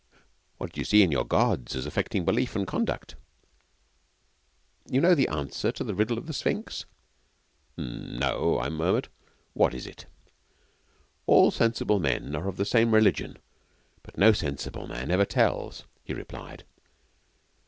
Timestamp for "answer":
5.27-5.71